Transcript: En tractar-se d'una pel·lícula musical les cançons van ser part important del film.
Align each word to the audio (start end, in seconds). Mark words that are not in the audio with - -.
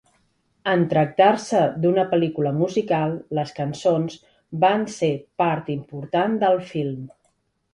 En 0.69 0.83
tractar-se 0.93 1.59
d'una 1.83 2.05
pel·lícula 2.13 2.53
musical 2.61 3.13
les 3.41 3.53
cançons 3.59 4.17
van 4.65 4.89
ser 4.97 5.11
part 5.43 5.71
important 5.79 6.41
del 6.47 6.59
film. 6.73 7.07